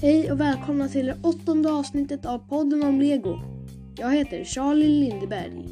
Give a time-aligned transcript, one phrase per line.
[0.00, 3.38] Hej och välkomna till det åttonde avsnittet av podden om Lego.
[3.98, 5.68] Jag heter Charlie Lindeberg.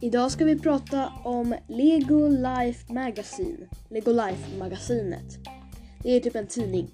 [0.00, 3.56] Idag ska vi prata om Lego Life Magazine.
[3.88, 5.38] Lego Life-magasinet.
[6.02, 6.90] Det är typ en tidning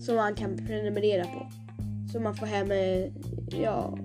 [0.00, 1.50] som man kan prenumerera på.
[2.12, 3.12] Som man får hem, eh,
[3.62, 3.98] ja,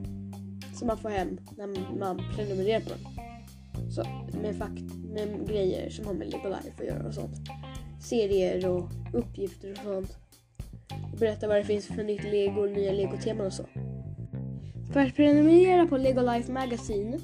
[0.74, 3.92] som man får hem när man prenumererar på den.
[3.92, 4.04] Så,
[4.42, 7.38] med, fakt med grejer som har med Lego Life att göra och sånt.
[8.02, 10.18] Serier och uppgifter och sånt.
[11.22, 13.66] Berätta vad det finns för nytt Lego och nya legoteman och så.
[14.94, 17.20] För att prenumerera på Lego Life Magazine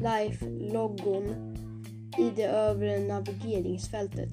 [0.01, 1.48] Life-loggon
[2.19, 4.29] i det övre navigeringsfältet.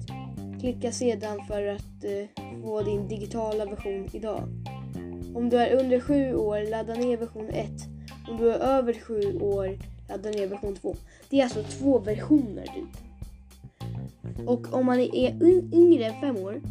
[0.59, 4.43] Klicka sedan för att eh, få din digitala version idag.
[5.35, 7.69] Om du är under 7 år, ladda ner version 1.
[8.29, 9.77] Om du är över 7 år,
[10.09, 10.95] ladda ner version 2.
[11.29, 13.07] Det är alltså två versioner typ.
[14.47, 15.43] Och om man är
[15.73, 16.61] yngre än 5 år,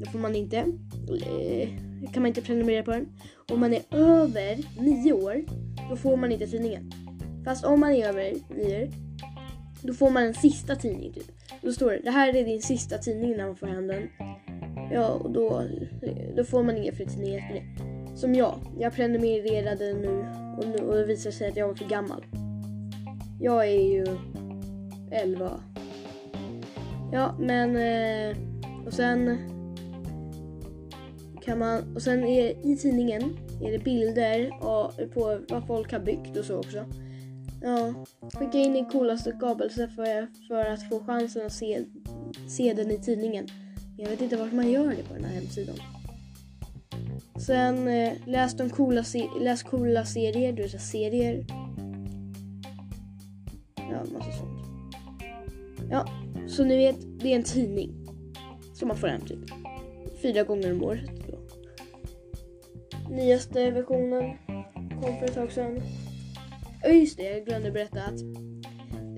[0.00, 1.68] då får man inte eh,
[2.12, 3.08] kan man inte prenumerera på den.
[3.52, 5.44] Om man är över 9 år,
[5.90, 6.92] då får man inte tidningen.
[7.44, 9.09] Fast om man är över 9 år,
[9.82, 11.32] då får man en sista tidning typ.
[11.62, 14.08] Då står det, det här är din sista tidning när man får hem den.
[14.92, 15.64] Ja, och då,
[16.36, 18.16] då får man inga fler tidningar efter det.
[18.16, 20.26] Som jag, jag prenumererade nu
[20.58, 22.24] och, nu och det visar sig att jag var för gammal.
[23.40, 24.06] Jag är ju
[25.10, 25.60] 11.
[27.12, 27.76] Ja, men...
[27.76, 28.36] Eh,
[28.86, 29.38] och sen
[31.44, 33.22] kan man, och sen är, i tidningen
[33.62, 34.50] är det bilder
[35.06, 36.84] på vad folk har byggt och så också.
[37.62, 37.94] Ja,
[38.34, 41.84] skicka in din coolaste skapelse för, för att få chansen att se,
[42.48, 43.48] se den i tidningen.
[43.96, 45.76] Jag vet inte vart man gör det på den här hemsidan.
[47.46, 49.04] Sen eh, läs, de coola
[49.40, 51.44] läs coola serier, du vet serier.
[53.76, 54.60] Ja, massa sånt.
[55.90, 56.06] Ja,
[56.48, 58.06] så ni vet, det är en tidning.
[58.74, 59.38] Som man får hem typ
[60.22, 61.38] fyra gånger om året Då.
[63.14, 64.38] nyaste versionen
[65.02, 65.80] kom för ett tag sedan.
[66.84, 68.20] Och just det, jag glömde berätta att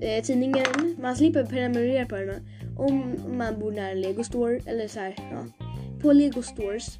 [0.01, 0.65] eh, tidningen,
[1.01, 2.47] man slipper prenumerera på den
[2.77, 5.67] om man bor nära en Lego Store eller så här, ja.
[6.01, 6.97] På Lego Stores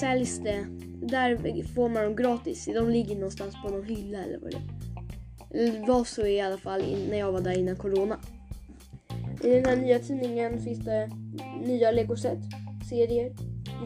[0.00, 0.66] säljs det,
[1.06, 2.64] där får man dem gratis.
[2.74, 5.72] De ligger någonstans på någon hylla eller vad det är.
[5.72, 8.18] Det var så i alla fall när jag var där innan Corona.
[9.44, 11.10] I den här nya tidningen finns det
[11.64, 12.38] nya legoset,
[12.88, 13.32] serier,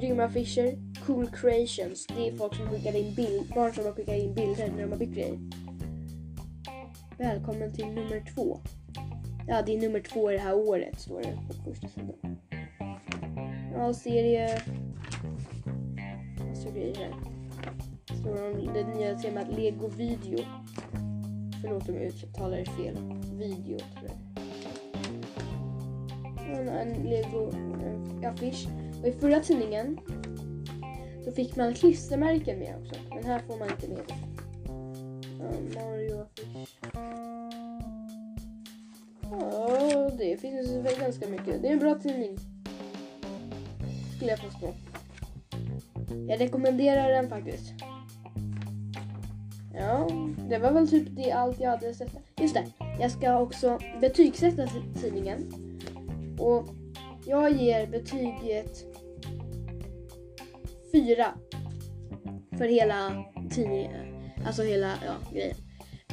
[0.01, 2.07] grymma affischer, cool creations.
[2.07, 4.91] Det är folk som skickar in bild, barn som har skickat in bilder när de
[4.91, 5.39] har byggt grejer.
[7.19, 8.61] Välkommen till nummer två.
[9.47, 12.37] Ja, det är nummer två i det här året står det på första sidan.
[13.75, 14.63] Ja, serie...
[16.55, 17.15] Så grejer här.
[18.21, 20.39] Står om det nya temat Lego video.
[21.63, 22.97] Förlåt om jag uttalar det fel.
[23.33, 24.11] Video tror
[26.49, 26.83] jag.
[26.83, 27.51] En Lego
[28.27, 28.67] affisch.
[29.03, 29.99] Och i förra tidningen
[31.25, 33.01] då fick man klistermärken med också.
[33.15, 34.15] Men här får man inte med det.
[35.39, 36.46] Ja, Mario affisch.
[39.23, 41.63] Ja, det finns väl ganska mycket.
[41.63, 42.37] Det är en bra tidning.
[44.17, 44.75] Skulle jag påstå.
[46.29, 47.73] Jag rekommenderar den faktiskt.
[49.75, 50.09] Ja,
[50.49, 52.11] det var väl typ det allt jag hade sett.
[52.41, 52.67] Just det,
[53.01, 54.67] jag ska också betygsätta
[55.03, 55.53] tidningen.
[56.39, 56.69] Och
[57.27, 58.85] jag ger betyget
[60.93, 61.27] 4.
[62.59, 63.93] För hela tidningen.
[64.47, 65.66] Alltså hela ja, grejen.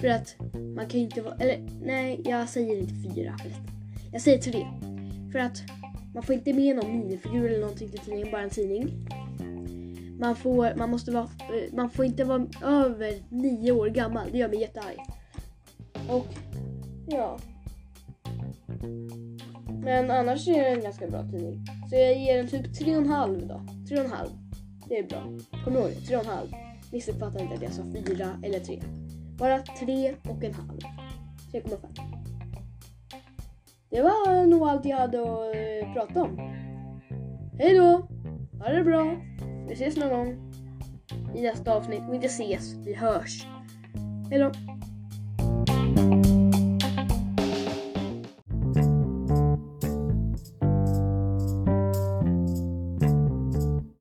[0.03, 0.35] För att
[0.75, 1.35] man kan ju inte vara...
[1.35, 3.67] Eller nej, jag säger inte fyra förresten.
[4.11, 4.67] Jag säger tre.
[5.31, 5.63] För att
[6.13, 9.07] man får inte med någon minifigur eller någonting till tidningen, bara en tidning.
[10.19, 14.27] Man får, man måste vara, eh, man får inte vara över nio år gammal.
[14.31, 14.97] Det gör mig jättearg.
[16.09, 16.27] Och
[17.07, 17.39] ja.
[19.83, 21.65] Men annars är det en ganska bra tidning.
[21.89, 23.61] Så jag ger den typ tre och en halv då.
[23.87, 24.29] Tre och en halv.
[24.87, 25.23] Det är bra.
[25.63, 26.55] Kom ihåg det, 3,5.
[26.91, 28.81] Missuppfatta inte att jag sa 4 eller 3.
[29.37, 30.79] Bara tre och en halv.
[31.51, 31.77] 3,5.
[33.89, 36.37] Det var nog allt jag hade att eh, prata om.
[37.59, 38.07] Hej då!
[38.59, 39.15] Ha det bra!
[39.67, 40.51] Vi ses någon gång
[41.35, 42.01] i nästa avsnitt.
[42.09, 43.47] Vi inte ses, vi hörs.
[44.29, 44.51] Hej då!